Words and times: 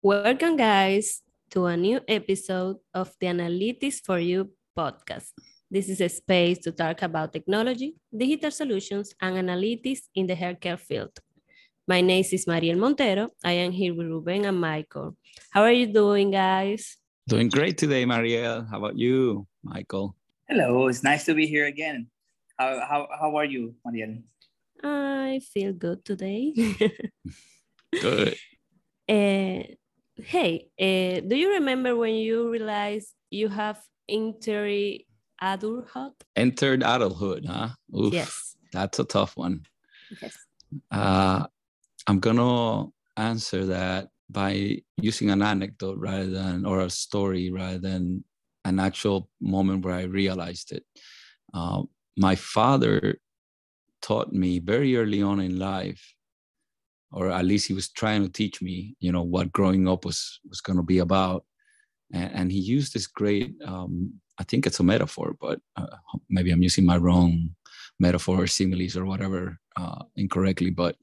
Welcome, 0.00 0.56
guys, 0.56 1.22
to 1.50 1.66
a 1.66 1.76
new 1.76 2.00
episode 2.06 2.76
of 2.94 3.10
the 3.18 3.26
Analytics 3.26 4.04
for 4.04 4.20
You 4.20 4.52
podcast. 4.78 5.32
This 5.68 5.88
is 5.88 6.00
a 6.00 6.08
space 6.08 6.58
to 6.60 6.70
talk 6.70 7.02
about 7.02 7.32
technology, 7.32 7.96
digital 8.16 8.52
solutions, 8.52 9.12
and 9.20 9.34
analytics 9.34 10.06
in 10.14 10.28
the 10.28 10.36
healthcare 10.36 10.78
field. 10.78 11.18
My 11.88 12.02
name 12.02 12.22
is 12.30 12.46
Mariel 12.46 12.76
Montero. 12.76 13.30
I 13.42 13.52
am 13.64 13.72
here 13.72 13.94
with 13.94 14.08
Ruben 14.08 14.44
and 14.44 14.60
Michael. 14.60 15.16
How 15.48 15.62
are 15.62 15.72
you 15.72 15.86
doing, 15.86 16.30
guys? 16.30 16.98
Doing 17.26 17.48
great 17.48 17.78
today, 17.78 18.04
Mariel. 18.04 18.66
How 18.70 18.76
about 18.76 18.98
you, 18.98 19.46
Michael? 19.64 20.14
Hello, 20.46 20.88
it's 20.88 21.02
nice 21.02 21.24
to 21.24 21.34
be 21.34 21.46
here 21.46 21.64
again. 21.64 22.08
How, 22.58 22.78
how, 22.86 23.08
how 23.18 23.36
are 23.36 23.46
you, 23.46 23.74
Mariel? 23.86 24.18
I 24.84 25.40
feel 25.54 25.72
good 25.72 26.04
today. 26.04 26.52
Good. 28.02 28.36
Uh, 29.08 29.64
hey, 30.22 30.68
uh, 30.78 31.24
do 31.26 31.36
you 31.36 31.54
remember 31.54 31.96
when 31.96 32.16
you 32.16 32.50
realized 32.50 33.14
you 33.30 33.48
have 33.48 33.80
entered 34.06 35.08
adulthood? 35.40 36.12
Entered 36.36 36.82
adulthood, 36.82 37.46
huh? 37.46 37.70
Oof, 37.96 38.12
Yes. 38.12 38.56
That's 38.74 38.98
a 38.98 39.04
tough 39.04 39.38
one. 39.38 39.64
Yes. 40.20 40.36
Uh, 40.90 41.46
I'm 42.08 42.20
gonna 42.20 42.86
answer 43.18 43.66
that 43.66 44.08
by 44.30 44.78
using 44.96 45.30
an 45.30 45.42
anecdote 45.42 45.98
rather 45.98 46.30
than 46.30 46.64
or 46.64 46.80
a 46.80 46.90
story 46.90 47.50
rather 47.50 47.78
than 47.78 48.24
an 48.64 48.80
actual 48.80 49.28
moment 49.40 49.84
where 49.84 49.94
I 49.94 50.04
realized 50.04 50.72
it. 50.72 50.84
Uh, 51.52 51.82
my 52.16 52.34
father 52.34 53.18
taught 54.00 54.32
me 54.32 54.58
very 54.58 54.96
early 54.96 55.20
on 55.20 55.38
in 55.40 55.58
life, 55.58 56.14
or 57.12 57.30
at 57.30 57.44
least 57.44 57.68
he 57.68 57.74
was 57.74 57.90
trying 57.90 58.22
to 58.22 58.32
teach 58.32 58.62
me, 58.62 58.96
you 59.00 59.12
know, 59.12 59.22
what 59.22 59.52
growing 59.52 59.86
up 59.86 60.06
was 60.06 60.40
was 60.48 60.62
going 60.62 60.78
to 60.78 60.82
be 60.82 60.98
about. 60.98 61.44
And, 62.12 62.32
and 62.34 62.52
he 62.52 62.58
used 62.58 62.94
this 62.94 63.06
great, 63.06 63.54
um, 63.66 64.14
I 64.38 64.44
think 64.44 64.66
it's 64.66 64.80
a 64.80 64.84
metaphor, 64.84 65.36
but 65.38 65.60
uh, 65.76 65.96
maybe 66.30 66.52
I'm 66.52 66.62
using 66.62 66.86
my 66.86 66.96
wrong 66.96 67.50
metaphor 68.00 68.44
or 68.44 68.46
similes 68.46 68.96
or 68.96 69.04
whatever 69.04 69.58
uh, 69.76 70.04
incorrectly. 70.16 70.70
But 70.70 70.96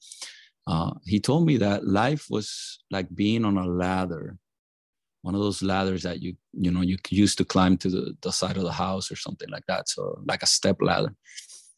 uh, 0.67 0.91
he 1.05 1.19
told 1.19 1.45
me 1.45 1.57
that 1.57 1.87
life 1.87 2.27
was 2.29 2.79
like 2.89 3.13
being 3.13 3.45
on 3.45 3.57
a 3.57 3.67
ladder, 3.67 4.37
one 5.21 5.35
of 5.35 5.41
those 5.41 5.61
ladders 5.61 6.03
that 6.03 6.21
you 6.21 6.35
you 6.53 6.71
know 6.71 6.81
you 6.81 6.97
used 7.09 7.37
to 7.37 7.45
climb 7.45 7.77
to 7.77 7.89
the, 7.89 8.17
the 8.21 8.31
side 8.31 8.57
of 8.57 8.63
the 8.63 8.71
house 8.71 9.11
or 9.11 9.15
something 9.15 9.49
like 9.49 9.65
that. 9.67 9.89
So 9.89 10.21
like 10.25 10.43
a 10.43 10.47
step 10.47 10.77
ladder. 10.81 11.15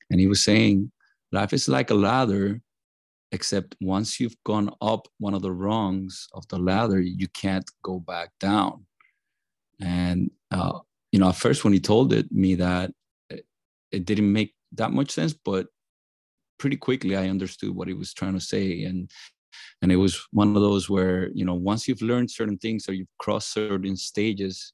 And 0.09 0.19
he 0.19 0.27
was 0.27 0.41
saying 0.41 0.91
life 1.33 1.51
is 1.51 1.67
like 1.67 1.89
a 1.89 1.95
ladder, 1.95 2.61
except 3.33 3.75
once 3.81 4.19
you've 4.19 4.37
gone 4.45 4.73
up 4.81 5.07
one 5.19 5.33
of 5.33 5.41
the 5.41 5.51
rungs 5.51 6.27
of 6.33 6.47
the 6.47 6.57
ladder, 6.57 7.01
you 7.01 7.27
can't 7.29 7.69
go 7.83 7.99
back 7.99 8.31
down. 8.39 8.85
And 9.81 10.31
uh, 10.51 10.79
you 11.11 11.19
know, 11.19 11.29
at 11.29 11.35
first 11.35 11.65
when 11.65 11.73
he 11.73 11.79
told 11.79 12.13
it 12.13 12.31
me 12.31 12.55
that 12.55 12.91
it, 13.29 13.45
it 13.91 14.05
didn't 14.05 14.31
make 14.31 14.53
that 14.73 14.91
much 14.91 15.11
sense, 15.11 15.33
but 15.33 15.67
pretty 16.57 16.77
quickly 16.77 17.15
I 17.15 17.29
understood 17.29 17.75
what 17.75 17.87
he 17.87 17.93
was 17.93 18.13
trying 18.13 18.33
to 18.33 18.39
say. 18.39 18.83
And 18.83 19.09
and 19.81 19.91
it 19.91 19.95
was 19.95 20.27
one 20.31 20.55
of 20.55 20.61
those 20.61 20.89
where, 20.89 21.29
you 21.33 21.45
know, 21.45 21.53
once 21.53 21.87
you've 21.87 22.01
learned 22.01 22.31
certain 22.31 22.57
things 22.57 22.87
or 22.87 22.93
you've 22.93 23.07
crossed 23.19 23.53
certain 23.53 23.95
stages 23.95 24.73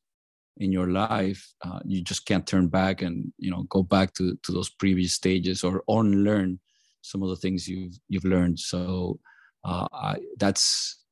in 0.58 0.72
your 0.72 0.90
life, 0.90 1.54
uh, 1.66 1.80
you 1.86 2.02
just 2.02 2.26
can't 2.26 2.46
turn 2.46 2.68
back 2.68 3.02
and, 3.02 3.32
you 3.38 3.50
know, 3.52 3.64
go 3.70 3.84
back 3.84 4.14
to, 4.16 4.38
to 4.44 4.52
those 4.52 4.70
previous 4.70 5.14
stages 5.14 5.64
or 5.64 5.84
unlearn 5.88 6.60
some 7.02 7.22
of 7.24 7.30
the 7.30 7.36
things 7.36 7.68
you've 7.68 7.98
you've 8.08 8.26
learned. 8.26 8.60
So 8.60 9.20
uh, 9.64 9.88
I, 9.92 10.18
that's 10.38 11.04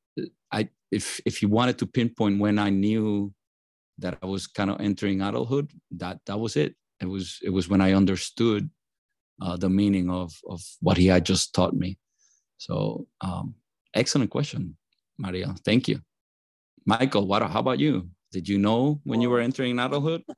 I 0.51 0.69
if 0.91 1.19
if 1.25 1.41
you 1.41 1.49
wanted 1.49 1.77
to 1.79 1.85
pinpoint 1.85 2.39
when 2.39 2.59
I 2.59 2.69
knew 2.69 3.33
that 3.99 4.17
I 4.21 4.25
was 4.25 4.47
kind 4.47 4.69
of 4.69 4.81
entering 4.81 5.21
adulthood, 5.21 5.71
that 5.91 6.19
that 6.25 6.39
was 6.39 6.55
it. 6.55 6.75
It 7.01 7.07
was 7.07 7.39
it 7.43 7.49
was 7.49 7.69
when 7.69 7.81
I 7.81 7.93
understood 7.93 8.69
uh, 9.41 9.57
the 9.57 9.69
meaning 9.69 10.09
of 10.09 10.33
of 10.47 10.61
what 10.79 10.97
he 10.97 11.07
had 11.07 11.25
just 11.25 11.53
taught 11.53 11.73
me. 11.73 11.97
So 12.57 13.07
um, 13.21 13.55
excellent 13.93 14.29
question, 14.29 14.77
Maria. 15.17 15.55
Thank 15.65 15.87
you, 15.87 15.99
Michael. 16.85 17.27
What? 17.27 17.41
How 17.41 17.59
about 17.59 17.79
you? 17.79 18.09
Did 18.31 18.47
you 18.47 18.57
know 18.57 19.01
when 19.03 19.19
you 19.21 19.29
were 19.29 19.41
entering 19.41 19.79
adulthood? 19.79 20.23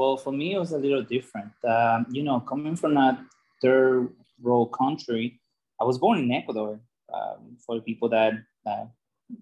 Well, 0.00 0.16
for 0.16 0.32
me, 0.32 0.54
it 0.54 0.58
was 0.58 0.72
a 0.72 0.78
little 0.78 1.02
different. 1.02 1.52
Um, 1.62 2.06
you 2.10 2.22
know, 2.22 2.40
coming 2.40 2.74
from 2.74 2.96
a 2.96 3.22
third 3.60 4.08
world 4.40 4.72
country, 4.72 5.38
I 5.78 5.84
was 5.84 5.98
born 5.98 6.20
in 6.20 6.32
Ecuador. 6.32 6.80
Um, 7.12 7.58
for 7.66 7.74
the 7.74 7.82
people 7.82 8.08
that 8.08 8.32
uh, 8.64 8.86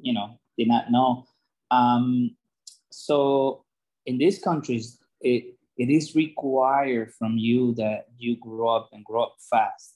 you 0.01 0.13
know 0.13 0.41
did 0.57 0.67
not 0.67 0.91
know, 0.91 1.27
um, 1.71 2.35
so 2.91 3.65
in 4.07 4.19
these 4.19 4.41
countries, 4.41 4.99
it 5.21 5.58
it 5.79 5.89
is 5.89 6.17
required 6.17 7.13
from 7.15 7.39
you 7.39 7.73
that 7.75 8.07
you 8.19 8.37
grow 8.37 8.69
up 8.69 8.91
and 8.93 9.05
grow 9.05 9.23
up 9.23 9.37
fast. 9.49 9.95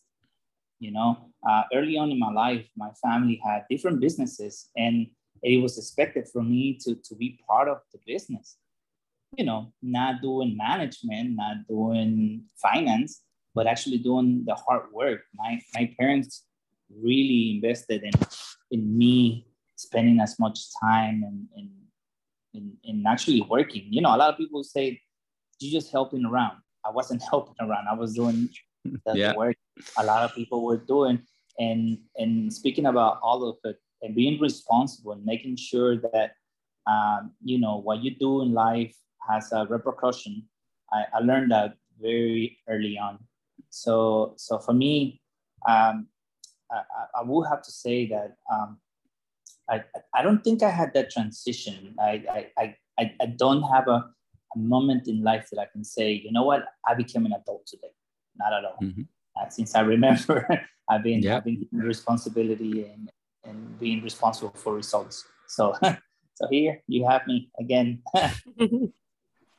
You 0.79 0.93
know, 0.93 1.17
uh, 1.49 1.63
early 1.75 1.99
on 1.99 2.11
in 2.11 2.19
my 2.19 2.33
life, 2.33 2.67
my 2.77 2.91
family 3.03 3.41
had 3.45 3.65
different 3.69 4.01
businesses, 4.01 4.71
and 4.77 5.07
it 5.43 5.61
was 5.61 5.79
expected 5.79 6.29
for 6.33 6.43
me 6.43 6.79
to, 6.83 6.95
to 6.95 7.15
be 7.17 7.39
part 7.49 7.69
of 7.69 7.79
the 7.93 7.99
business. 8.07 8.57
You 9.37 9.45
know, 9.45 9.73
not 9.83 10.23
doing 10.23 10.57
management, 10.57 11.37
not 11.37 11.67
doing 11.69 12.45
finance, 12.61 13.23
but 13.55 13.67
actually 13.67 13.99
doing 13.99 14.45
the 14.47 14.55
hard 14.55 14.93
work. 14.93 15.23
My, 15.35 15.61
my 15.75 15.95
parents 15.99 16.45
really 17.01 17.53
invested 17.57 18.03
in, 18.03 18.13
in 18.71 18.97
me 18.97 19.47
spending 19.77 20.21
as 20.21 20.39
much 20.39 20.59
time 20.81 21.25
and, 21.27 21.47
and, 21.57 21.71
in, 22.55 22.77
in 22.85 23.05
actually 23.07 23.41
working. 23.49 23.87
You 23.89 24.03
know, 24.03 24.15
a 24.15 24.19
lot 24.19 24.31
of 24.31 24.37
people 24.37 24.63
say, 24.63 25.01
you 25.63 25.71
just 25.71 25.93
helping 25.93 26.25
around. 26.25 26.59
I 26.85 26.91
wasn't 26.91 27.23
helping 27.31 27.55
around. 27.61 27.89
I 27.89 27.95
was 27.95 28.15
doing 28.15 28.49
the 28.85 29.15
Yeah. 29.15 29.35
work 29.37 29.57
a 29.99 30.05
lot 30.05 30.23
of 30.23 30.35
people 30.35 30.65
were 30.65 30.79
doing. 30.79 31.23
And 31.59 31.99
and 32.17 32.53
speaking 32.53 32.87
about 32.87 33.21
all 33.23 33.49
of 33.49 33.57
it 33.65 33.77
and 34.01 34.15
being 34.15 34.41
responsible 34.41 35.13
and 35.13 35.25
making 35.25 35.57
sure 35.57 35.97
that 35.97 36.33
um, 36.87 37.33
you 37.45 37.59
know 37.59 37.77
what 37.77 38.03
you 38.03 38.15
do 38.17 38.43
in 38.43 38.53
life 38.53 38.97
has 39.29 39.53
a 39.53 39.67
repercussion. 39.67 40.49
I, 40.93 41.05
I 41.15 41.19
learned 41.21 41.51
that 41.53 41.75
very 42.01 42.59
early 42.69 42.99
on. 42.99 43.19
So 43.71 44.35
so 44.37 44.59
for 44.59 44.73
me, 44.73 45.21
um, 45.69 46.09
I, 46.71 46.83
I- 47.21 47.23
will 47.23 47.45
have 47.45 47.63
to 47.63 47.71
say 47.71 48.07
that 48.09 48.37
um, 48.53 48.79
I, 49.71 49.85
I 50.15 50.23
don't 50.23 50.43
think 50.43 50.63
I 50.63 50.71
had 50.71 50.93
that 50.95 51.11
transition. 51.11 51.95
I, 52.01 52.47
I, 52.59 52.77
I, 52.99 53.15
I 53.21 53.27
don't 53.27 53.63
have 53.63 53.89
a, 53.89 54.11
a 54.55 54.59
moment 54.59 55.09
in 55.09 55.23
life 55.23 55.49
that 55.51 55.61
I 55.61 55.67
can 55.67 55.85
say, 55.85 56.13
you 56.13 56.33
know 56.33 56.45
what, 56.45 56.65
I 56.89 56.95
became 56.95 57.27
an 57.27 57.33
adult 57.33 57.67
today. 57.67 57.93
Not 58.37 58.53
at 58.53 58.65
all. 58.65 58.79
Mhm. 58.83 59.07
Uh, 59.37 59.49
since 59.49 59.75
I 59.75 59.81
remember, 59.81 60.47
I've 60.91 61.03
been, 61.03 61.23
Yeah. 61.23 61.37
I've 61.37 61.45
been 61.45 61.61
given 61.61 61.79
responsibility 61.87 62.85
and, 62.85 63.11
and 63.45 63.79
being 63.79 64.03
responsible 64.03 64.53
for 64.55 64.75
results. 64.75 65.25
So, 65.49 65.75
so 66.35 66.49
here 66.51 66.83
you 66.89 67.07
have 67.07 67.27
me 67.27 67.51
again. 67.59 68.03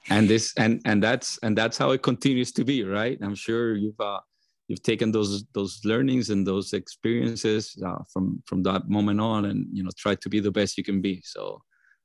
and 0.09 0.30
this 0.30 0.54
and 0.58 0.81
and 0.86 1.02
that's 1.02 1.40
and 1.44 1.58
that's 1.58 1.78
how 1.78 1.92
it 1.92 2.02
continues 2.02 2.52
to 2.52 2.66
be 2.66 2.84
right 2.84 3.18
i'm 3.22 3.36
sure 3.36 3.75
you've 3.75 4.00
uh 4.00 4.20
you've 4.68 4.84
taken 4.84 5.12
those 5.12 5.46
those 5.54 5.80
learnings 5.86 6.30
and 6.30 6.46
those 6.46 6.74
experiences 6.74 7.81
uh, 7.86 8.04
from 8.12 8.42
from 8.45 8.63
that 8.63 8.90
moment 8.90 9.22
on 9.22 9.45
and 9.45 9.66
you 9.72 9.84
know 9.84 9.90
try 9.98 10.16
to 10.16 10.30
be 10.30 10.40
the 10.40 10.51
best 10.51 10.78
you 10.78 10.84
can 10.84 11.01
be 11.01 11.22
so 11.24 11.62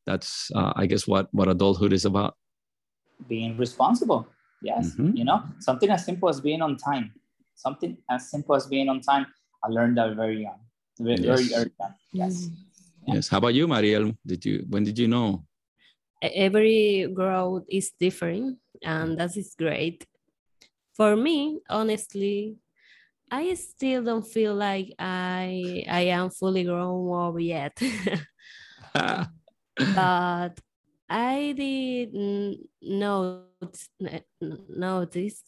that's 0.06 0.50
uh, 0.55 0.73
i 0.76 0.87
guess 0.87 1.06
what 1.06 1.29
what 1.32 1.49
adulthood 1.49 1.93
is 1.93 2.05
about 2.05 2.37
being 3.26 3.56
responsible. 3.56 4.26
Yes, 4.62 4.94
Mhm. 4.97 5.17
you 5.17 5.25
know, 5.25 5.43
something 5.61 5.91
as 5.91 6.05
simple 6.05 6.29
as 6.29 6.41
being 6.41 6.62
on 6.62 6.76
time. 6.76 7.15
Something 7.55 7.99
as 8.11 8.31
simple 8.31 8.55
as 8.55 8.67
being 8.67 8.88
on 8.88 9.00
time. 9.00 9.26
I 9.62 9.69
learned 9.69 9.97
that 9.99 10.15
very 10.17 10.43
young, 10.43 10.61
very, 11.00 11.23
very 11.23 11.43
Yes. 11.47 11.53
early 11.59 11.73
on. 11.81 11.94
Yes. 12.12 12.35
Mm. 12.49 12.56
Yeah. 13.09 13.15
yes 13.15 13.29
how 13.29 13.38
about 13.38 13.55
you 13.55 13.67
mariel 13.67 14.12
did 14.26 14.44
you 14.44 14.67
when 14.69 14.85
did 14.85 14.99
you 14.99 15.09
know 15.09 15.47
every 16.20 17.09
growth 17.15 17.65
is 17.70 17.93
different 17.99 18.59
and 18.82 19.17
that 19.19 19.37
is 19.37 19.55
great 19.56 20.05
for 20.94 21.17
me 21.17 21.61
honestly 21.71 22.56
i 23.31 23.55
still 23.55 24.03
don't 24.05 24.26
feel 24.26 24.55
like 24.55 24.93
i 24.99 25.85
i 25.88 26.03
am 26.12 26.29
fully 26.31 26.64
grown 26.64 27.09
up 27.14 27.41
yet 27.41 27.73
but 29.87 30.61
i 31.08 31.52
did 31.56 32.12
note, 32.82 33.46
notice 34.69 35.43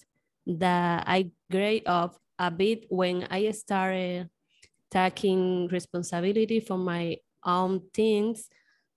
that 0.47 1.05
i 1.07 1.31
grew 1.51 1.81
up 1.87 2.17
a 2.39 2.51
bit 2.51 2.87
when 2.89 3.27
i 3.31 3.51
started 3.51 4.29
taking 4.91 5.69
responsibility 5.69 6.61
for 6.61 6.77
my 6.77 7.17
own 7.45 7.83
things, 7.95 8.49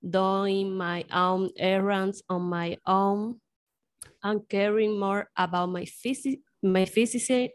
doing 0.01 0.75
my 0.75 1.05
own 1.13 1.49
errands 1.57 2.23
on 2.27 2.41
my 2.41 2.77
own, 2.85 3.39
and 4.23 4.41
caring 4.49 4.99
more 4.99 5.29
about 5.37 5.69
my 5.69 5.85
physical, 5.85 6.41
my 6.61 6.85
physical, 6.85 7.47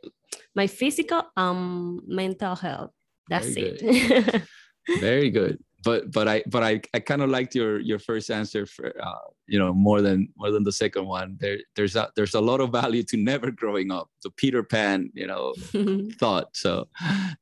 my 0.54 0.66
physical 0.66 1.22
and 1.36 2.00
mental 2.06 2.54
health. 2.54 2.90
That's 3.28 3.54
Very 3.54 3.76
it. 3.80 4.42
Very 5.00 5.30
good. 5.30 5.58
But 5.84 6.10
but 6.10 6.26
I 6.26 6.42
but 6.46 6.62
I, 6.64 6.80
I 6.92 6.98
kind 6.98 7.22
of 7.22 7.30
liked 7.30 7.54
your 7.54 7.78
your 7.78 7.98
first 7.98 8.30
answer 8.30 8.66
for 8.66 8.92
uh, 9.00 9.28
you 9.46 9.58
know 9.58 9.72
more 9.72 10.02
than 10.02 10.28
more 10.36 10.50
than 10.50 10.64
the 10.64 10.72
second 10.72 11.06
one. 11.06 11.36
There 11.40 11.58
there's 11.76 11.94
a 11.94 12.10
there's 12.16 12.34
a 12.34 12.40
lot 12.40 12.60
of 12.60 12.72
value 12.72 13.04
to 13.04 13.16
never 13.16 13.50
growing 13.52 13.92
up. 13.92 14.08
The 14.24 14.30
Peter 14.30 14.62
Pan 14.62 15.10
you 15.14 15.26
know 15.26 15.54
thought. 16.18 16.56
So 16.56 16.88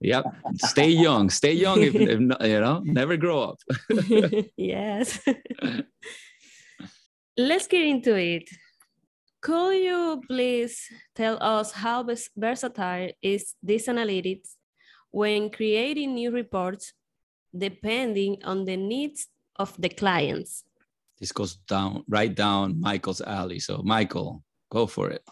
yeah, 0.00 0.22
stay 0.56 0.90
young, 0.90 1.30
stay 1.30 1.52
young. 1.52 1.82
If, 1.82 1.94
if 1.94 2.20
not, 2.20 2.42
you 2.42 2.60
know, 2.60 2.82
never 2.84 3.16
grow 3.16 3.42
up. 3.42 3.58
yes. 4.56 5.18
Let's 7.38 7.66
get 7.66 7.84
into 7.84 8.16
it. 8.16 8.48
Could 9.42 9.76
you 9.76 10.22
please 10.26 10.88
tell 11.14 11.38
us 11.40 11.72
how 11.72 12.02
vers- 12.02 12.30
versatile 12.36 13.10
is 13.22 13.54
DISS 13.64 13.86
Analytics 13.88 14.56
when 15.10 15.50
creating 15.50 16.14
new 16.14 16.30
reports 16.30 16.92
depending 17.58 18.43
on 18.44 18.64
the 18.64 18.76
needs 18.76 19.29
of 19.56 19.75
the 19.79 19.88
clients? 19.88 20.64
This 21.19 21.32
goes 21.32 21.56
down 21.69 22.05
right 22.08 22.35
down 22.35 22.81
Michael's 22.81 23.20
alley. 23.20 23.58
So 23.58 23.82
Michael, 23.82 24.43
go 24.70 24.87
for 24.87 25.11
it. 25.11 25.23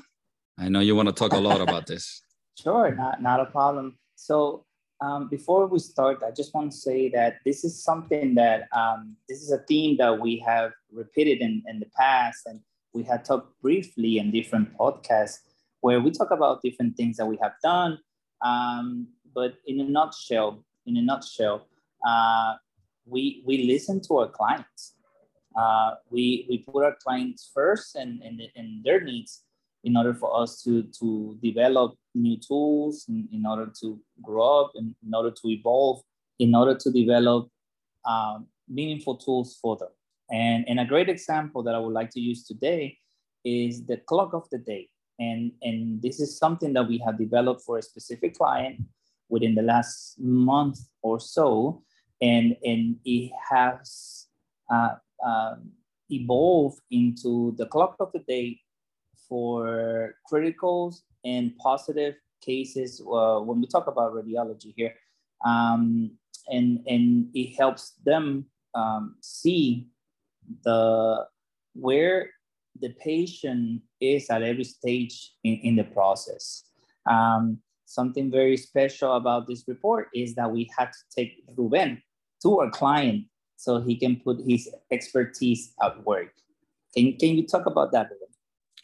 I 0.58 0.68
know 0.68 0.80
you 0.80 0.96
want 0.96 1.08
to 1.08 1.14
talk 1.14 1.32
a 1.32 1.38
lot 1.38 1.60
about 1.60 1.86
this. 1.86 2.20
Sure, 2.56 2.94
not, 2.94 3.20
not 3.20 3.40
a 3.40 3.46
problem. 3.46 3.98
So 4.14 4.64
um, 5.00 5.28
before 5.28 5.66
we 5.66 5.80
start, 5.80 6.22
I 6.22 6.30
just 6.30 6.54
want 6.54 6.70
to 6.70 6.78
say 6.78 7.08
that 7.10 7.38
this 7.44 7.64
is 7.64 7.82
something 7.82 8.36
that 8.36 8.68
um, 8.72 9.16
this 9.28 9.42
is 9.42 9.50
a 9.50 9.58
theme 9.58 9.96
that 9.96 10.20
we 10.20 10.38
have 10.46 10.70
repeated 10.92 11.40
in, 11.40 11.62
in 11.66 11.80
the 11.80 11.90
past, 11.96 12.46
and 12.46 12.60
we 12.92 13.02
had 13.02 13.24
talked 13.24 13.60
briefly 13.60 14.18
in 14.18 14.30
different 14.30 14.72
podcasts 14.78 15.40
where 15.80 16.00
we 16.00 16.10
talk 16.10 16.30
about 16.30 16.62
different 16.62 16.96
things 16.96 17.16
that 17.16 17.26
we 17.26 17.36
have 17.42 17.52
done. 17.62 17.98
Um, 18.40 19.08
but 19.34 19.54
in 19.66 19.80
a 19.80 19.84
nutshell, 19.84 20.64
in 20.86 20.96
a 20.96 21.02
nutshell, 21.02 21.66
uh, 22.04 22.54
we 23.06 23.42
we 23.46 23.64
listen 23.64 24.00
to 24.08 24.18
our 24.18 24.28
clients. 24.28 24.94
Uh, 25.56 25.94
we 26.10 26.46
we 26.48 26.58
put 26.58 26.84
our 26.84 26.96
clients 27.02 27.50
first 27.54 27.96
and 27.96 28.22
and, 28.22 28.40
and 28.56 28.84
their 28.84 29.00
needs 29.00 29.44
in 29.84 29.96
order 29.96 30.14
for 30.14 30.40
us 30.40 30.62
to 30.62 30.82
to 30.98 31.38
develop 31.42 31.96
new 32.14 32.36
tools, 32.36 33.06
in, 33.08 33.28
in 33.32 33.44
order 33.46 33.70
to 33.80 34.00
grow 34.22 34.64
up, 34.64 34.72
and 34.74 34.94
in 35.06 35.14
order 35.14 35.30
to 35.30 35.48
evolve, 35.48 36.02
in 36.38 36.54
order 36.54 36.74
to 36.74 36.90
develop 36.90 37.48
um, 38.04 38.46
meaningful 38.68 39.16
tools 39.16 39.58
for 39.60 39.76
them. 39.76 39.88
And, 40.30 40.64
and 40.68 40.80
a 40.80 40.84
great 40.84 41.08
example 41.08 41.62
that 41.62 41.74
I 41.74 41.78
would 41.78 41.92
like 41.92 42.10
to 42.10 42.20
use 42.20 42.44
today 42.44 42.98
is 43.44 43.84
the 43.84 43.98
clock 43.98 44.32
of 44.32 44.48
the 44.50 44.58
day. 44.58 44.88
And, 45.18 45.52
and 45.62 46.00
this 46.02 46.18
is 46.18 46.38
something 46.38 46.72
that 46.72 46.88
we 46.88 46.98
have 46.98 47.18
developed 47.18 47.62
for 47.62 47.78
a 47.78 47.82
specific 47.82 48.36
client 48.36 48.80
within 49.28 49.54
the 49.54 49.62
last 49.62 50.18
month 50.18 50.78
or 51.02 51.20
so. 51.20 51.82
And, 52.24 52.56
and 52.64 52.96
it 53.04 53.32
has 53.50 54.28
uh, 54.72 54.94
um, 55.24 55.70
evolved 56.10 56.80
into 56.90 57.54
the 57.58 57.66
clock 57.66 57.96
of 58.00 58.10
the 58.12 58.20
day 58.20 58.60
for 59.28 60.14
criticals 60.30 61.02
and 61.24 61.56
positive 61.58 62.14
cases 62.40 63.00
uh, 63.00 63.40
when 63.40 63.60
we 63.60 63.66
talk 63.66 63.86
about 63.86 64.14
radiology 64.14 64.72
here. 64.76 64.94
Um, 65.44 66.12
and, 66.48 66.80
and 66.86 67.28
it 67.34 67.56
helps 67.56 67.92
them 68.04 68.46
um, 68.74 69.16
see 69.20 69.88
the 70.64 71.26
where 71.74 72.30
the 72.80 72.90
patient 72.90 73.82
is 74.00 74.28
at 74.30 74.42
every 74.42 74.64
stage 74.64 75.32
in, 75.44 75.54
in 75.62 75.76
the 75.76 75.84
process. 75.84 76.64
Um, 77.10 77.58
something 77.86 78.30
very 78.30 78.56
special 78.56 79.16
about 79.16 79.46
this 79.46 79.64
report 79.68 80.08
is 80.14 80.34
that 80.34 80.50
we 80.50 80.70
had 80.76 80.90
to 80.92 80.98
take 81.14 81.42
Ruben 81.56 82.02
to 82.44 82.60
our 82.60 82.70
client 82.70 83.24
so 83.56 83.80
he 83.80 83.96
can 83.96 84.16
put 84.16 84.38
his 84.46 84.68
expertise 84.92 85.72
at 85.82 86.04
work. 86.04 86.32
Can, 86.94 87.16
can 87.16 87.30
you 87.36 87.46
talk 87.46 87.66
about 87.66 87.90
that? 87.92 88.10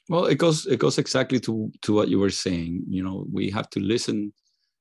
Well, 0.09 0.25
it 0.27 0.39
goes 0.39 0.67
it 0.67 0.81
goes 0.81 0.99
exactly 0.99 1.39
to 1.41 1.71
to 1.83 1.95
what 1.95 2.09
you 2.09 2.19
were 2.19 2.31
saying. 2.31 2.83
You 2.89 3.05
know, 3.05 3.27
we 3.33 3.51
have 3.51 3.71
to 3.71 3.81
listen 3.81 4.33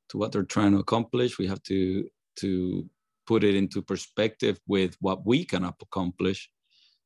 to 0.10 0.18
what 0.18 0.32
they're 0.32 0.44
trying 0.56 0.72
to 0.72 0.80
accomplish. 0.80 1.38
We 1.38 1.46
have 1.46 1.62
to 1.64 2.10
to 2.38 2.90
put 3.28 3.44
it 3.44 3.54
into 3.54 3.84
perspective 3.84 4.60
with 4.66 4.98
what 5.02 5.28
we 5.28 5.46
can 5.46 5.64
accomplish, 5.66 6.50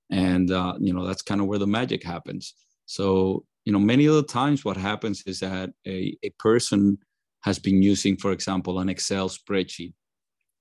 and 0.10 0.50
uh, 0.52 0.76
you 0.80 0.94
know 0.94 1.06
that's 1.06 1.22
kind 1.22 1.42
of 1.42 1.48
where 1.48 1.60
the 1.60 1.68
magic 1.68 2.02
happens. 2.02 2.54
So 2.86 3.44
you 3.66 3.74
know, 3.74 3.80
many 3.80 4.06
of 4.06 4.16
the 4.16 4.24
times 4.24 4.64
what 4.64 4.78
happens 4.78 5.24
is 5.26 5.40
that 5.40 5.72
a, 5.86 6.18
a 6.24 6.30
person 6.40 6.98
has 7.44 7.60
been 7.60 7.82
using, 7.82 8.16
for 8.18 8.32
example, 8.32 8.80
an 8.80 8.90
Excel 8.90 9.30
spreadsheet 9.30 9.94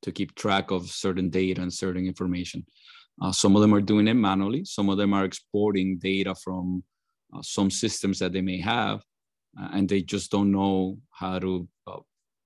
to 0.03 0.13
keep 0.13 0.35
track 0.35 0.71
of 0.71 0.89
certain 0.89 1.31
data 1.31 1.63
and 1.63 1.73
certain 1.73 2.07
information. 2.07 2.65
Uh, 3.21 3.33
some 3.33 3.55
of 3.57 3.63
them 3.63 3.75
are 3.75 3.81
doing 3.81 4.09
it 4.09 4.15
manually. 4.15 4.65
Some 4.65 4.89
of 4.89 4.99
them 4.99 5.13
are 5.13 5.25
exporting 5.25 5.99
data 5.99 6.35
from 6.35 6.83
uh, 7.35 7.43
some 7.43 7.71
systems 7.71 8.19
that 8.19 8.33
they 8.33 8.41
may 8.41 8.61
have, 8.61 9.03
uh, 9.61 9.69
and 9.73 9.89
they 9.89 10.03
just 10.03 10.31
don't 10.31 10.51
know 10.51 10.99
how 11.11 11.39
to 11.39 11.69
uh, 11.87 11.99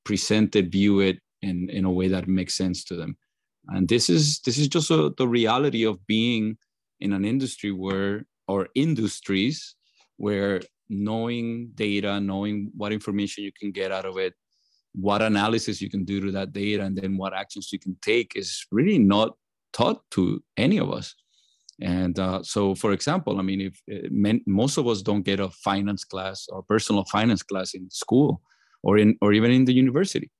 present 0.04 0.56
it, 0.56 0.70
view 0.70 1.00
it 1.00 1.18
in, 1.42 1.70
in 1.70 1.84
a 1.84 1.90
way 1.90 2.08
that 2.08 2.28
makes 2.28 2.54
sense 2.54 2.84
to 2.84 2.96
them. 2.96 3.16
And 3.68 3.88
this 3.88 4.08
is 4.08 4.40
this 4.40 4.58
is 4.58 4.68
just 4.68 4.90
a, 4.90 5.12
the 5.18 5.26
reality 5.26 5.84
of 5.84 6.04
being 6.06 6.56
in 7.00 7.12
an 7.12 7.24
industry 7.24 7.72
where 7.72 8.24
or 8.46 8.68
industries 8.74 9.74
where 10.18 10.60
knowing 10.88 11.70
data, 11.74 12.20
knowing 12.20 12.70
what 12.76 12.92
information 12.92 13.44
you 13.44 13.52
can 13.58 13.72
get 13.72 13.90
out 13.90 14.04
of 14.04 14.18
it, 14.18 14.34
what 14.98 15.22
analysis 15.22 15.82
you 15.82 15.90
can 15.90 16.04
do 16.04 16.20
to 16.20 16.32
that 16.32 16.52
data, 16.52 16.82
and 16.82 16.96
then 16.96 17.16
what 17.16 17.34
actions 17.34 17.70
you 17.72 17.78
can 17.78 17.96
take 18.02 18.32
is 18.34 18.66
really 18.72 18.98
not 18.98 19.36
taught 19.72 20.02
to 20.12 20.42
any 20.56 20.78
of 20.78 20.90
us. 20.90 21.14
And 21.80 22.18
uh, 22.18 22.42
so, 22.42 22.74
for 22.74 22.92
example, 22.92 23.38
I 23.38 23.42
mean, 23.42 23.60
if 23.60 23.82
uh, 23.92 24.08
men, 24.10 24.40
most 24.46 24.78
of 24.78 24.88
us 24.88 25.02
don't 25.02 25.22
get 25.22 25.40
a 25.40 25.50
finance 25.50 26.04
class 26.04 26.46
or 26.48 26.62
personal 26.62 27.04
finance 27.04 27.42
class 27.42 27.74
in 27.74 27.90
school 27.90 28.40
or 28.82 28.96
in 28.96 29.18
or 29.20 29.34
even 29.34 29.50
in 29.50 29.66
the 29.66 29.74
university. 29.74 30.30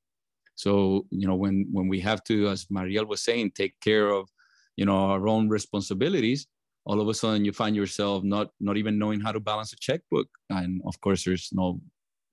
So, 0.55 1.05
you 1.11 1.26
know, 1.26 1.35
when 1.35 1.67
when 1.70 1.88
we 1.88 2.00
have 2.00 2.25
to, 2.25 2.49
as 2.49 2.67
Mariel 2.70 3.05
was 3.05 3.23
saying, 3.23 3.51
take 3.51 3.75
care 3.81 4.08
of, 4.08 4.31
you 4.77 4.86
know, 4.86 4.96
our 4.96 5.29
own 5.29 5.51
responsibilities, 5.51 6.46
all 6.86 7.01
of 7.01 7.08
a 7.08 7.15
sudden 7.15 7.44
you 7.44 7.53
find 7.53 7.77
yourself 7.77 8.25
not 8.25 8.48
not 8.58 8.79
even 8.79 8.98
knowing 8.98 9.20
how 9.20 9.32
to 9.32 9.41
balance 9.41 9.75
a 9.75 9.77
checkbook. 9.77 10.29
And 10.48 10.81
of 10.86 10.98
course, 11.03 11.25
there's 11.25 11.51
no 11.53 11.82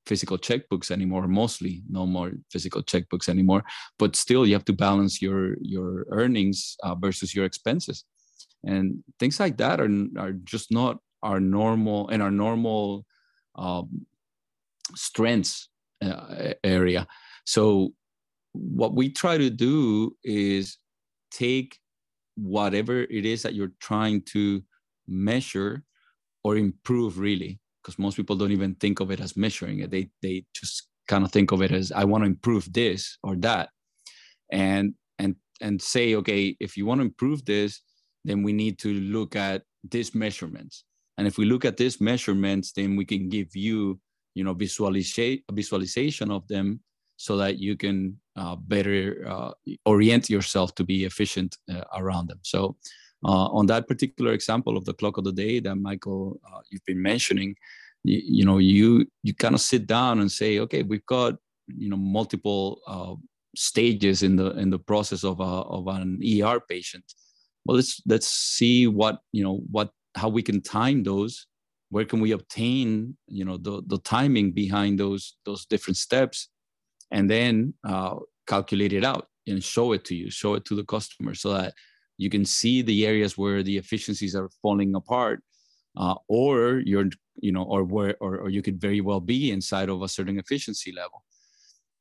physical 0.05 0.38
checkbooks 0.38 0.91
anymore 0.91 1.27
mostly. 1.27 1.83
No 1.89 2.05
more 2.05 2.31
physical 2.51 2.83
checkbooks 2.83 3.29
anymore. 3.29 3.63
But 3.98 4.15
still 4.15 4.45
you 4.45 4.53
have 4.53 4.65
to 4.65 4.74
balance 4.74 5.22
your 5.22 5.55
your 5.62 6.05
earnings 6.12 6.75
uh, 6.83 6.95
versus 6.95 7.33
your 7.36 7.45
expenses. 7.45 8.05
And 8.65 9.03
things 9.19 9.39
like 9.39 9.57
that 9.57 9.79
are, 9.79 9.89
are 10.17 10.33
just 10.43 10.72
not 10.72 10.98
our 11.22 11.39
normal 11.39 12.10
and 12.10 12.22
our 12.22 12.31
normal 12.31 13.05
um, 13.55 14.05
strengths 14.95 15.69
uh, 16.01 16.53
area. 16.63 17.07
So 17.45 17.93
what 18.53 18.95
we 18.95 19.10
try 19.10 19.38
to 19.38 19.50
do 19.50 20.15
is 20.24 20.77
take 21.31 21.79
whatever 22.36 23.01
it 23.01 23.25
is 23.25 23.43
that 23.43 23.53
you're 23.53 23.74
trying 23.79 24.22
to 24.22 24.63
measure 25.07 25.83
or 26.43 26.57
improve 26.57 27.19
really 27.19 27.60
because 27.84 28.00
most 28.00 28.16
people 28.16 28.36
don't 28.36 28.52
even 28.52 28.75
think 28.75 29.00
of 29.00 29.12
it 29.12 29.20
as 29.20 29.36
measuring 29.36 29.80
it 29.80 29.92
they 29.92 30.10
they 30.22 30.46
just 30.56 30.88
kind 31.08 31.25
of 31.25 31.32
think 31.32 31.52
of 31.52 31.62
it 31.62 31.72
as 31.72 31.92
i 31.92 32.04
want 32.04 32.24
to 32.24 32.28
improve 32.28 32.72
this 32.72 33.18
or 33.24 33.36
that 33.36 33.70
and 34.52 34.94
and 35.20 35.36
and 35.62 35.82
say 35.82 36.16
okay 36.16 36.56
if 36.60 36.78
you 36.78 36.86
want 36.86 37.00
to 37.00 37.06
improve 37.06 37.44
this 37.46 37.82
then 38.25 38.44
we 38.44 38.54
need 38.54 38.80
to 38.80 38.94
look 38.94 39.36
at 39.36 39.63
these 39.84 40.16
measurements. 40.16 40.86
And 41.18 41.28
if 41.28 41.38
we 41.38 41.46
look 41.46 41.66
at 41.66 41.78
these 41.78 42.02
measurements, 42.02 42.72
then 42.72 42.96
we 42.96 43.06
can 43.06 43.30
give 43.30 43.56
you, 43.56 44.00
you 44.34 44.44
know, 44.44 44.54
visualization 44.54 45.44
visualization 45.52 46.32
of 46.32 46.48
them 46.48 46.80
so 47.18 47.38
that 47.38 47.60
you 47.60 47.78
can 47.78 48.20
uh, 48.36 48.56
better 48.56 49.25
uh, 49.28 49.52
orient 49.86 50.30
yourself 50.30 50.74
to 50.75 50.84
be 50.84 51.06
efficient 51.06 51.58
uh, 51.72 51.84
around 51.96 52.28
them. 52.28 52.40
So, 52.42 52.78
uh, 53.25 53.48
on 53.48 53.65
that 53.68 53.88
particular 53.88 54.34
example 54.34 54.77
of 54.77 54.86
the 54.86 54.94
clock 54.94 55.18
of 55.18 55.24
the 55.24 55.32
day 55.32 55.60
that 55.60 55.75
Michael 55.75 56.39
uh, 56.46 56.60
you've 56.70 56.86
been 56.86 57.01
mentioning, 57.01 57.56
you, 58.03 58.22
you, 58.24 58.46
know, 58.46 58.58
you 58.58 59.08
you 59.24 59.34
kind 59.34 59.56
of 59.56 59.62
sit 59.62 59.88
down 59.88 60.20
and 60.20 60.32
say, 60.32 60.60
okay, 60.60 60.84
we've 60.84 61.06
got 61.06 61.36
you 61.68 61.89
know 61.89 61.98
multiple 61.98 62.82
uh, 62.88 63.15
stages 63.56 64.24
in 64.24 64.36
the 64.36 64.51
in 64.58 64.70
the 64.70 64.80
process 64.80 65.24
of 65.24 65.39
a, 65.39 65.44
of 65.44 65.88
an 65.88 66.20
ER 66.22 66.60
patient. 66.60 67.03
Well 67.65 67.77
let's 67.77 68.01
let's 68.06 68.27
see 68.27 68.88
what 68.88 69.20
you 69.32 69.44
know 69.44 69.62
what 69.72 69.92
how 70.15 70.30
we 70.30 70.42
can 70.42 70.62
time 70.62 71.03
those. 71.03 71.48
Where 71.89 72.06
can 72.06 72.20
we 72.20 72.32
obtain 72.32 73.15
you 73.27 73.46
know 73.46 73.58
the, 73.58 73.84
the 73.88 74.00
timing 74.00 74.51
behind 74.51 75.00
those 75.00 75.38
those 75.46 75.65
different 75.65 75.98
steps? 75.98 76.50
And 77.12 77.30
then 77.30 77.75
uh, 77.84 78.15
calculate 78.48 78.92
it 78.92 79.06
out 79.06 79.27
and 79.46 79.63
show 79.63 79.92
it 79.94 80.03
to 80.06 80.15
you, 80.15 80.32
show 80.32 80.56
it 80.56 80.65
to 80.65 80.75
the 80.75 80.84
customer 80.84 81.36
so 81.36 81.53
that 81.53 81.74
you 82.17 82.29
can 82.29 82.46
see 82.46 82.82
the 82.82 83.05
areas 83.05 83.38
where 83.38 83.63
the 83.63 83.77
efficiencies 83.77 84.36
are 84.36 84.50
falling 84.62 84.96
apart 84.96 85.41
uh, 85.98 86.15
or 86.27 86.82
you're 86.86 87.10
you 87.36 87.51
know 87.51 87.63
or 87.63 87.84
where 87.84 88.15
or, 88.20 88.38
or 88.38 88.50
you 88.50 88.62
could 88.62 88.79
very 88.79 89.01
well 89.01 89.20
be 89.20 89.51
inside 89.51 89.89
of 89.89 90.01
a 90.01 90.08
certain 90.08 90.39
efficiency 90.39 90.91
level. 90.91 91.24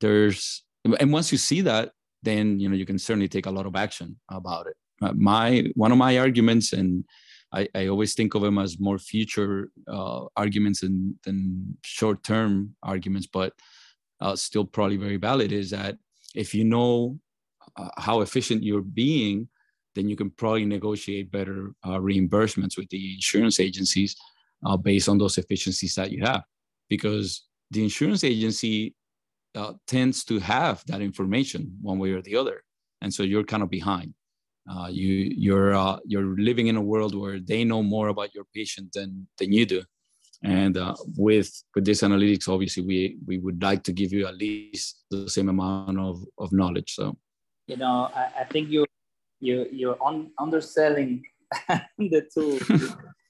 There's 0.00 0.64
and 1.00 1.12
once 1.12 1.32
you 1.32 1.38
see 1.38 1.60
that 1.62 1.92
then 2.22 2.58
you 2.58 2.68
know 2.68 2.76
you 2.76 2.86
can 2.86 2.98
certainly 2.98 3.28
take 3.28 3.46
a 3.46 3.50
lot 3.50 3.66
of 3.66 3.76
action 3.76 4.18
about 4.30 4.66
it. 4.66 4.76
Uh, 5.00 5.12
my 5.14 5.64
one 5.74 5.92
of 5.92 5.98
my 5.98 6.18
arguments 6.18 6.72
and 6.72 7.04
I, 7.54 7.68
I 7.74 7.88
always 7.88 8.14
think 8.14 8.34
of 8.34 8.40
them 8.40 8.58
as 8.58 8.80
more 8.80 8.98
future 8.98 9.70
uh, 9.86 10.24
arguments 10.36 10.80
than, 10.80 11.18
than 11.24 11.76
short-term 11.82 12.74
arguments 12.82 13.26
but 13.26 13.52
uh, 14.20 14.36
still 14.36 14.64
probably 14.64 14.96
very 14.96 15.16
valid 15.16 15.52
is 15.52 15.70
that 15.70 15.98
if 16.34 16.54
you 16.54 16.64
know 16.64 17.18
uh, 17.76 17.88
how 17.98 18.20
efficient 18.20 18.62
you're 18.62 18.80
being 18.80 19.48
then 19.94 20.08
you 20.08 20.16
can 20.16 20.30
probably 20.30 20.64
negotiate 20.64 21.30
better 21.30 21.72
uh, 21.84 21.98
reimbursements 21.98 22.76
with 22.76 22.88
the 22.90 23.14
insurance 23.14 23.60
agencies 23.60 24.16
uh, 24.64 24.76
based 24.76 25.08
on 25.08 25.18
those 25.18 25.38
efficiencies 25.38 25.94
that 25.94 26.10
you 26.10 26.24
have. 26.24 26.42
Because 26.88 27.44
the 27.70 27.82
insurance 27.82 28.24
agency 28.24 28.94
uh, 29.54 29.72
tends 29.86 30.24
to 30.24 30.38
have 30.38 30.82
that 30.86 31.00
information 31.00 31.76
one 31.80 31.98
way 31.98 32.12
or 32.12 32.22
the 32.22 32.36
other, 32.36 32.62
and 33.00 33.12
so 33.12 33.22
you're 33.22 33.44
kind 33.44 33.62
of 33.62 33.70
behind. 33.70 34.14
Uh, 34.70 34.88
you 34.90 35.32
you're 35.36 35.74
uh, 35.74 35.98
you're 36.04 36.36
living 36.38 36.68
in 36.68 36.76
a 36.76 36.80
world 36.80 37.14
where 37.14 37.40
they 37.40 37.64
know 37.64 37.82
more 37.82 38.08
about 38.08 38.34
your 38.34 38.44
patient 38.54 38.92
than 38.92 39.26
than 39.38 39.52
you 39.52 39.66
do, 39.66 39.82
and 40.44 40.76
uh, 40.76 40.94
with 41.16 41.50
with 41.74 41.84
DISS 41.84 42.02
Analytics, 42.02 42.48
obviously 42.48 42.82
we 42.82 43.16
we 43.26 43.38
would 43.38 43.62
like 43.62 43.82
to 43.84 43.92
give 43.92 44.12
you 44.12 44.26
at 44.26 44.36
least 44.36 45.04
the 45.10 45.28
same 45.28 45.48
amount 45.48 45.98
of 45.98 46.24
of 46.38 46.52
knowledge. 46.52 46.94
So, 46.94 47.16
you 47.66 47.76
know, 47.76 48.10
I, 48.14 48.40
I 48.40 48.44
think 48.44 48.70
you 48.70 48.86
you 49.42 49.66
you're 49.72 50.00
on 50.00 50.30
underselling 50.38 51.24
the 51.98 52.22
tool. 52.32 52.58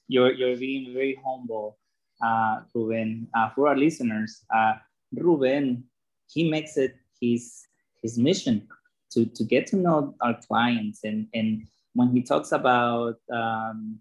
you're 0.07 0.31
you're 0.31 0.55
being 0.55 0.93
very 0.93 1.19
humble, 1.25 1.77
uh, 2.23 2.61
Ruben. 2.73 3.27
Uh, 3.35 3.49
for 3.49 3.67
our 3.67 3.75
listeners, 3.75 4.45
uh, 4.53 4.73
Ruben, 5.11 5.83
he 6.29 6.49
makes 6.49 6.77
it 6.77 6.95
his 7.19 7.65
his 8.01 8.17
mission 8.17 8.67
to 9.11 9.25
to 9.25 9.43
get 9.43 9.65
to 9.67 9.75
know 9.75 10.15
our 10.21 10.37
clients, 10.47 11.03
and 11.03 11.27
and 11.33 11.67
when 11.93 12.11
he 12.11 12.21
talks 12.21 12.51
about 12.51 13.17
um, 13.33 13.99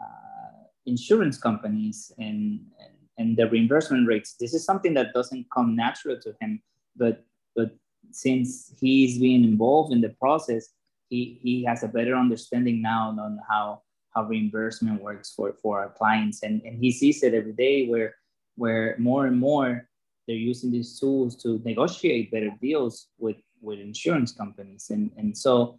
uh, 0.00 0.62
insurance 0.86 1.38
companies 1.38 2.12
and, 2.18 2.60
and 2.78 2.94
and 3.18 3.36
the 3.36 3.48
reimbursement 3.50 4.06
rates, 4.06 4.36
this 4.38 4.54
is 4.54 4.64
something 4.64 4.94
that 4.94 5.12
doesn't 5.12 5.46
come 5.52 5.74
natural 5.74 6.20
to 6.20 6.34
him, 6.40 6.62
but 6.94 7.24
but 7.56 7.74
since 8.12 8.72
he's 8.78 9.18
been 9.18 9.42
involved 9.42 9.92
in 9.92 10.00
the 10.00 10.10
process, 10.10 10.68
he, 11.08 11.38
he 11.42 11.64
has 11.64 11.82
a 11.82 11.88
better 11.88 12.14
understanding 12.14 12.82
now 12.82 13.10
on 13.18 13.38
how, 13.48 13.82
how 14.14 14.24
reimbursement 14.24 15.02
works 15.02 15.32
for, 15.34 15.54
for 15.62 15.80
our 15.80 15.90
clients. 15.90 16.42
And, 16.42 16.62
and 16.62 16.78
he 16.82 16.90
sees 16.90 17.22
it 17.22 17.34
every 17.34 17.52
day 17.52 17.86
where, 17.86 18.14
where 18.56 18.96
more 18.98 19.26
and 19.26 19.38
more 19.38 19.88
they're 20.26 20.36
using 20.36 20.72
these 20.72 20.98
tools 20.98 21.36
to 21.42 21.60
negotiate 21.64 22.32
better 22.32 22.50
deals 22.60 23.08
with, 23.18 23.36
with 23.60 23.78
insurance 23.78 24.32
companies. 24.32 24.90
And, 24.90 25.10
and 25.16 25.36
so 25.36 25.78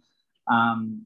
um, 0.50 1.04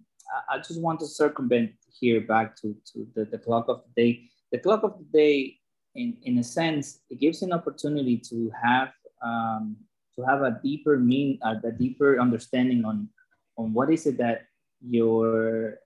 I, 0.48 0.58
just 0.58 0.80
want 0.80 1.00
to 1.00 1.06
circumvent 1.06 1.72
here 1.98 2.20
back 2.20 2.54
to, 2.62 2.76
to 2.92 3.06
the, 3.14 3.24
the 3.24 3.38
clock 3.38 3.66
of 3.68 3.82
the 3.84 4.02
day. 4.02 4.28
The 4.52 4.58
clock 4.58 4.82
of 4.84 4.98
the 4.98 5.18
day, 5.18 5.56
in, 5.94 6.16
in 6.22 6.38
a 6.38 6.44
sense, 6.44 7.00
it 7.10 7.18
gives 7.18 7.42
an 7.42 7.52
opportunity 7.52 8.18
to 8.30 8.52
have 8.62 8.92
um, 9.22 9.76
to 10.16 10.22
have 10.22 10.42
a 10.42 10.60
deeper 10.62 10.98
mean, 10.98 11.38
a 11.42 11.70
deeper 11.70 12.20
understanding 12.20 12.84
on 12.84 13.08
on 13.56 13.72
what 13.72 13.90
is 13.90 14.06
it 14.06 14.18
that 14.18 14.46
your 14.80 15.78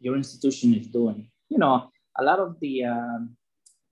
your 0.00 0.16
institution 0.16 0.74
is 0.74 0.86
doing. 0.86 1.30
You 1.48 1.58
know, 1.58 1.90
a 2.18 2.24
lot 2.24 2.38
of 2.38 2.58
the 2.60 2.84
um, 2.84 3.36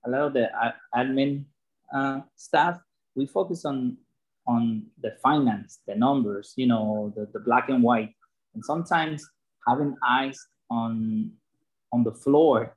a 0.06 0.10
lot 0.10 0.22
of 0.22 0.32
the 0.32 0.48
admin 0.94 1.44
uh, 1.92 2.20
staff 2.36 2.80
we 3.14 3.26
focus 3.26 3.64
on 3.64 3.96
on 4.46 4.86
the 5.02 5.12
finance, 5.22 5.80
the 5.86 5.94
numbers, 5.94 6.54
you 6.56 6.66
know, 6.66 7.12
the, 7.14 7.28
the 7.32 7.40
black 7.40 7.68
and 7.68 7.82
white, 7.82 8.14
and 8.54 8.64
sometimes 8.64 9.24
having 9.66 9.94
eyes 10.06 10.38
on 10.70 11.32
on 11.92 12.04
the 12.04 12.12
floor 12.12 12.74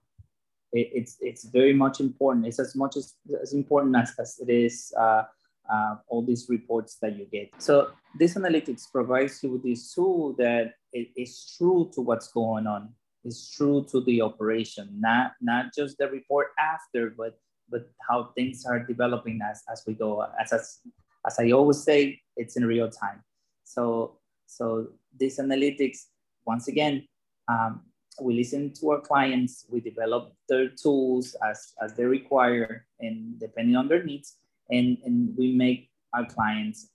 it, 0.74 0.90
it's 0.94 1.18
it's 1.22 1.46
very 1.46 1.74
much 1.74 2.00
important. 2.00 2.46
It's 2.46 2.60
as 2.60 2.76
much 2.76 2.98
as, 2.98 3.16
as 3.42 3.54
important 3.54 3.96
as, 3.96 4.14
as 4.20 4.40
it 4.40 4.50
is 4.50 4.94
uh, 4.98 5.24
uh, 5.72 5.96
all 6.08 6.22
these 6.22 6.48
reports 6.50 6.98
that 7.02 7.18
you 7.18 7.26
get. 7.32 7.50
So 7.58 7.92
DISS 8.20 8.36
Analytics 8.36 8.92
provides 8.92 9.42
you 9.44 9.52
with 9.52 9.64
this 9.64 9.94
tool 9.94 10.34
that 10.38 10.74
is 10.94 11.56
true 11.58 11.90
to 11.94 12.02
what's 12.02 12.28
going 12.32 12.68
on. 12.68 12.90
It's 13.24 13.56
true 13.56 13.86
to 13.92 14.02
the 14.02 14.22
operation, 14.22 14.90
not 15.00 15.34
not 15.42 15.74
just 15.76 15.98
the 15.98 16.10
report 16.10 16.48
after, 16.60 17.12
but 17.12 17.40
but 17.70 17.88
how 18.10 18.32
things 18.36 18.66
are 18.66 18.80
developing 18.80 19.40
as, 19.50 19.64
as 19.72 19.84
we 19.88 19.94
go. 19.94 20.26
As, 20.40 20.52
as 20.52 20.80
as 21.26 21.40
I 21.40 21.52
always 21.52 21.84
say, 21.84 22.20
it's 22.36 22.58
in 22.58 22.66
real 22.66 22.90
time. 22.90 23.24
So 23.64 24.18
so 24.48 24.88
DISS 25.18 25.40
Analytics, 25.40 26.00
once 26.46 26.68
again, 26.68 27.08
um, 27.48 27.82
we 28.20 28.36
listen 28.36 28.74
to 28.74 28.92
our 28.92 29.00
clients, 29.00 29.66
we 29.70 29.80
develop 29.80 30.34
their 30.50 30.68
tools 30.68 31.36
as, 31.48 31.74
as 31.82 31.94
they 31.94 32.04
require 32.04 32.86
and 33.00 33.40
depending 33.40 33.76
on 33.76 33.88
their 33.88 34.04
needs 34.04 34.36
and 34.70 34.98
and 35.06 35.36
we 35.38 35.54
make 35.54 35.90
our 36.14 36.26
clients 36.26 36.90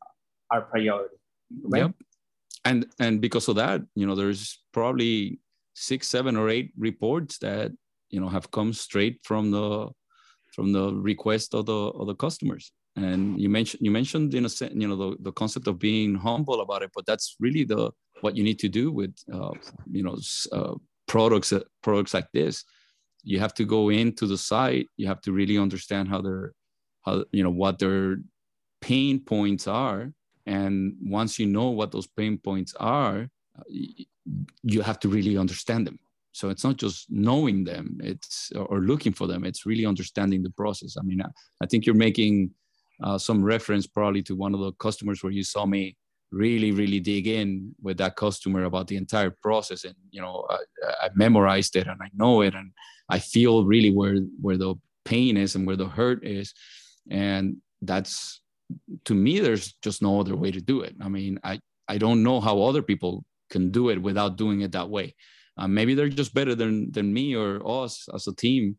our 0.50 0.62
priority 0.62 1.16
right? 1.64 1.82
Yep. 1.82 1.92
and 2.64 2.86
and 2.98 3.20
because 3.20 3.48
of 3.48 3.56
that 3.56 3.82
you 3.94 4.06
know 4.06 4.14
there's 4.14 4.62
probably 4.72 5.40
six 5.74 6.08
seven 6.08 6.36
or 6.36 6.48
eight 6.48 6.72
reports 6.78 7.38
that 7.38 7.70
you 8.08 8.20
know 8.20 8.28
have 8.28 8.50
come 8.50 8.72
straight 8.72 9.20
from 9.22 9.50
the 9.50 9.88
from 10.56 10.72
the 10.72 10.94
request 10.94 11.54
of 11.54 11.66
the 11.66 11.80
of 12.00 12.06
the 12.06 12.14
customers. 12.14 12.72
And 12.96 13.38
you 13.38 13.50
mentioned 13.50 13.82
you 13.84 13.90
mentioned 13.90 14.34
in 14.34 14.46
a 14.46 14.48
sense 14.48 14.72
you 14.74 14.88
know 14.88 14.96
the, 14.96 15.16
the 15.20 15.32
concept 15.32 15.66
of 15.68 15.78
being 15.78 16.14
humble 16.14 16.62
about 16.62 16.82
it 16.82 16.90
but 16.94 17.04
that's 17.04 17.36
really 17.38 17.62
the 17.62 17.90
what 18.22 18.34
you 18.34 18.42
need 18.42 18.58
to 18.60 18.70
do 18.70 18.90
with 18.90 19.14
uh, 19.30 19.52
you 19.92 20.02
know 20.02 20.16
uh, 20.52 20.74
products 21.06 21.52
uh, 21.52 21.60
products 21.82 22.14
like 22.14 22.30
this. 22.32 22.64
You 23.22 23.38
have 23.40 23.52
to 23.54 23.64
go 23.64 23.90
into 23.90 24.26
the 24.26 24.38
site. 24.38 24.88
You 24.96 25.08
have 25.08 25.20
to 25.22 25.32
really 25.32 25.58
understand 25.58 26.08
how 26.08 26.22
they're 26.22 26.52
how 27.06 27.24
you 27.32 27.42
know 27.42 27.50
what 27.50 27.78
their 27.78 28.18
pain 28.80 29.20
points 29.20 29.66
are. 29.66 30.12
And 30.44 30.96
once 31.02 31.38
you 31.38 31.46
know 31.46 31.70
what 31.70 31.90
those 31.90 32.06
pain 32.06 32.38
points 32.38 32.74
are 32.78 33.28
you 34.62 34.82
have 34.82 34.98
to 35.00 35.08
really 35.08 35.38
understand 35.38 35.86
them. 35.86 35.98
So 36.32 36.50
it's 36.50 36.64
not 36.64 36.76
just 36.76 37.10
knowing 37.10 37.64
them 37.64 37.98
it's 38.02 38.52
or 38.54 38.80
looking 38.80 39.12
for 39.12 39.26
them 39.26 39.44
it's 39.44 39.64
really 39.64 39.86
understanding 39.86 40.42
the 40.42 40.50
process. 40.50 40.96
I 40.98 41.02
mean 41.02 41.22
i, 41.22 41.28
I 41.62 41.66
think 41.66 41.86
you're 41.86 41.94
making 41.94 42.50
uh, 43.02 43.18
some 43.18 43.42
reference 43.42 43.86
probably 43.86 44.22
to 44.22 44.34
one 44.34 44.54
of 44.54 44.60
the 44.60 44.72
customers 44.72 45.22
where 45.22 45.32
you 45.32 45.44
saw 45.44 45.64
me 45.64 45.96
really 46.32 46.72
really 46.72 47.00
dig 47.00 47.26
in 47.26 47.74
with 47.80 47.96
that 47.98 48.16
customer 48.16 48.64
about 48.64 48.88
the 48.88 48.96
entire 48.96 49.30
process. 49.30 49.84
And 49.84 49.94
you 50.10 50.20
know 50.20 50.46
I, 50.50 50.58
I 51.06 51.08
memorized 51.14 51.76
it 51.76 51.86
and 51.86 52.00
i 52.02 52.10
know 52.14 52.42
it 52.42 52.54
and 52.54 52.70
i 53.08 53.18
feel 53.18 53.64
really 53.64 53.90
where 53.90 54.18
where 54.40 54.58
the 54.58 54.74
pain 55.04 55.36
is 55.36 55.54
and 55.54 55.66
where 55.66 55.76
the 55.76 55.88
hurt 55.88 56.26
is 56.26 56.52
and 57.10 57.56
that's 57.82 58.40
to 59.04 59.14
me 59.14 59.40
there's 59.40 59.74
just 59.82 60.02
no 60.02 60.20
other 60.20 60.36
way 60.36 60.50
to 60.50 60.60
do 60.60 60.80
it. 60.82 60.94
I 61.00 61.08
mean 61.08 61.38
i 61.44 61.60
i 61.88 61.98
don't 61.98 62.22
know 62.22 62.40
how 62.40 62.62
other 62.62 62.82
people 62.82 63.24
can 63.50 63.70
do 63.70 63.90
it 63.90 64.00
without 64.00 64.36
doing 64.36 64.62
it 64.62 64.72
that 64.72 64.88
way. 64.88 65.14
Uh, 65.58 65.68
maybe 65.68 65.94
they're 65.94 66.08
just 66.08 66.34
better 66.34 66.54
than 66.54 66.90
than 66.92 67.12
me 67.12 67.34
or 67.34 67.62
us 67.66 68.08
as 68.14 68.26
a 68.26 68.34
team 68.34 68.76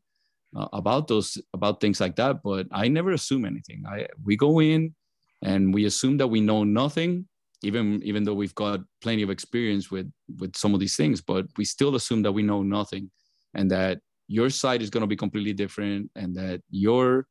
uh, 0.55 0.67
about 0.73 1.07
those 1.07 1.37
about 1.53 1.79
things 1.81 1.99
like 1.99 2.15
that 2.15 2.41
but 2.43 2.67
i 2.71 2.87
never 2.87 3.11
assume 3.11 3.45
anything. 3.45 3.83
I 3.87 4.07
we 4.23 4.35
go 4.35 4.61
in 4.61 4.93
and 5.41 5.73
we 5.73 5.85
assume 5.85 6.17
that 6.17 6.27
we 6.27 6.41
know 6.41 6.63
nothing 6.63 7.27
even 7.63 8.01
even 8.03 8.23
though 8.23 8.33
we've 8.33 8.55
got 8.55 8.81
plenty 9.01 9.23
of 9.23 9.29
experience 9.29 9.89
with 9.89 10.11
with 10.39 10.55
some 10.55 10.73
of 10.73 10.79
these 10.79 10.95
things 10.95 11.21
but 11.21 11.45
we 11.57 11.65
still 11.65 11.95
assume 11.95 12.21
that 12.23 12.31
we 12.31 12.43
know 12.43 12.61
nothing 12.63 13.09
and 13.53 13.71
that 13.71 13.99
your 14.27 14.49
side 14.49 14.81
is 14.81 14.89
going 14.89 15.01
to 15.01 15.07
be 15.07 15.15
completely 15.15 15.53
different 15.53 16.09
and 16.15 16.35
that 16.35 16.61
your 16.69 17.25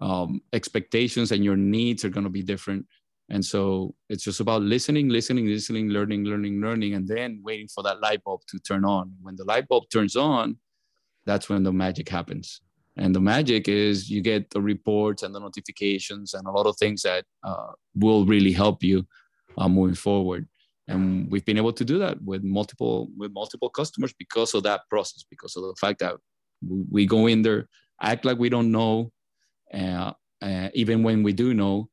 um, 0.00 0.40
expectations 0.52 1.32
and 1.32 1.44
your 1.44 1.56
needs 1.56 2.04
are 2.04 2.10
going 2.10 2.24
to 2.24 2.30
be 2.30 2.42
different. 2.42 2.86
And 3.30 3.44
so 3.44 3.94
it's 4.08 4.24
just 4.24 4.40
about 4.40 4.62
listening 4.62 5.08
listening 5.08 5.46
listening 5.46 5.88
learning 5.88 6.24
learning 6.24 6.60
learning 6.60 6.94
and 6.94 7.06
then 7.06 7.40
waiting 7.42 7.68
for 7.68 7.82
that 7.84 8.00
light 8.00 8.22
bulb 8.24 8.40
to 8.48 8.58
turn 8.58 8.84
on. 8.84 9.12
When 9.22 9.36
the 9.36 9.44
light 9.44 9.68
bulb 9.68 9.84
turns 9.90 10.16
on 10.16 10.58
that's 11.24 11.48
when 11.48 11.62
the 11.62 11.72
magic 11.72 12.08
happens. 12.08 12.60
And 12.96 13.14
the 13.14 13.20
magic 13.20 13.68
is 13.68 14.10
you 14.10 14.20
get 14.20 14.50
the 14.50 14.60
reports 14.60 15.22
and 15.22 15.34
the 15.34 15.40
notifications 15.40 16.34
and 16.34 16.46
a 16.46 16.50
lot 16.50 16.66
of 16.66 16.76
things 16.76 17.02
that 17.02 17.24
uh, 17.42 17.72
will 17.94 18.26
really 18.26 18.52
help 18.52 18.82
you 18.82 19.06
uh, 19.56 19.68
moving 19.68 19.94
forward. 19.94 20.46
And 20.88 21.30
we've 21.30 21.44
been 21.44 21.56
able 21.56 21.72
to 21.72 21.84
do 21.84 21.98
that 22.00 22.22
with 22.22 22.42
multiple 22.42 23.08
with 23.16 23.32
multiple 23.32 23.70
customers 23.70 24.12
because 24.18 24.52
of 24.52 24.64
that 24.64 24.82
process 24.90 25.24
because 25.28 25.56
of 25.56 25.62
the 25.62 25.74
fact 25.80 26.00
that 26.00 26.16
we 26.90 27.06
go 27.06 27.28
in 27.28 27.42
there 27.42 27.68
act 28.02 28.24
like 28.24 28.38
we 28.38 28.48
don't 28.48 28.70
know 28.70 29.10
uh, 29.72 30.12
uh, 30.40 30.68
even 30.74 31.02
when 31.02 31.22
we 31.22 31.32
do 31.32 31.54
know, 31.54 31.88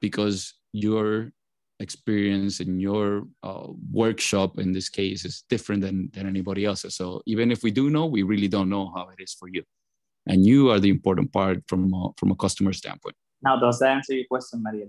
because 0.00 0.54
your 0.72 1.32
experience 1.80 2.60
in 2.60 2.80
your 2.80 3.24
uh, 3.42 3.68
workshop 3.90 4.58
in 4.58 4.72
this 4.72 4.88
case 4.88 5.24
is 5.24 5.44
different 5.48 5.82
than, 5.82 6.10
than 6.12 6.26
anybody 6.26 6.64
else's. 6.64 6.94
So 6.94 7.22
even 7.26 7.50
if 7.50 7.62
we 7.62 7.70
do 7.70 7.90
know, 7.90 8.06
we 8.06 8.22
really 8.22 8.48
don't 8.48 8.70
know 8.70 8.92
how 8.94 9.08
it 9.08 9.22
is 9.22 9.34
for 9.34 9.48
you. 9.48 9.62
And 10.26 10.46
you 10.46 10.70
are 10.70 10.78
the 10.78 10.90
important 10.90 11.32
part 11.32 11.62
from 11.66 11.92
a, 11.92 12.10
from 12.16 12.30
a 12.30 12.36
customer 12.36 12.72
standpoint. 12.72 13.16
Now, 13.42 13.58
does 13.58 13.80
that 13.80 13.90
answer 13.90 14.14
your 14.14 14.26
question, 14.26 14.62
Maria? 14.62 14.86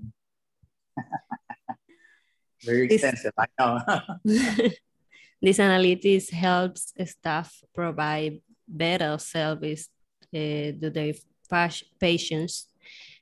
Very 2.63 2.85
extensive, 2.85 3.33
I 3.38 3.45
know. 3.59 3.79
DISS 5.43 5.57
Analytics 5.57 6.31
helps 6.31 6.93
staff 7.05 7.62
provide 7.73 8.39
better 8.67 9.17
service 9.17 9.89
uh, 10.33 10.71
to 10.79 10.89
their 10.93 11.13
patients, 12.00 12.67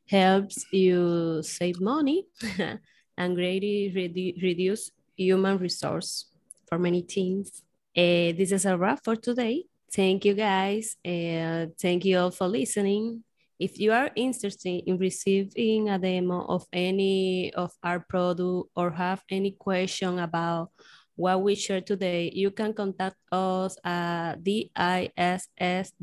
helps 0.08 0.66
you 0.72 1.42
save 1.44 1.80
money, 1.80 2.26
and 3.18 3.36
greatly 3.36 3.92
redu 3.96 4.42
reduce 4.42 4.92
human 5.16 5.58
resource 5.58 6.26
for 6.68 6.80
many 6.80 7.02
teams. 7.02 7.64
Uh, 7.96 8.32
this 8.36 8.52
is 8.52 8.66
a 8.66 8.78
wrap 8.78 9.04
for 9.04 9.16
today. 9.16 9.66
Thank 9.92 10.24
you 10.26 10.34
guys. 10.34 10.96
Uh, 11.04 11.68
thank 11.80 12.06
you 12.06 12.18
all 12.18 12.32
for 12.32 12.48
listening. 12.48 13.24
If 13.60 13.78
you 13.78 13.92
are 13.92 14.10
interested 14.16 14.84
in 14.88 14.98
receiving 14.98 15.90
a 15.90 16.00
demo 16.00 16.46
of 16.48 16.66
any 16.74 17.54
of 17.54 17.72
our 17.84 18.00
product 18.00 18.72
or 18.76 18.90
have 18.92 19.22
any 19.30 19.52
question 19.52 20.18
about 20.18 20.72
what 21.16 21.44
we 21.44 21.54
share 21.56 21.82
today, 21.82 22.32
you 22.34 22.50
can 22.50 22.74
contact 22.74 23.18
us 23.32 23.78
at 23.84 24.42
diss.com 24.44 25.96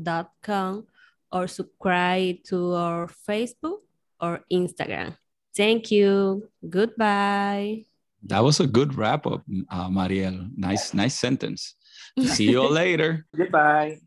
or 1.31 1.47
subscribe 1.47 2.43
to 2.49 2.73
our 2.73 3.07
Facebook 3.07 3.85
or 4.21 4.41
Instagram. 4.51 5.15
Thank 5.55 5.91
you. 5.91 6.49
Goodbye. 6.67 7.85
That 8.23 8.43
was 8.43 8.59
a 8.59 8.67
good 8.67 8.95
wrap 8.95 9.25
up, 9.25 9.43
uh, 9.69 9.89
Mariel. 9.89 10.47
Nice, 10.55 10.93
nice 10.93 11.17
sentence. 11.17 11.75
See 12.19 12.51
you 12.51 12.61
all 12.61 12.71
later. 12.71 13.25
Goodbye. 13.35 13.99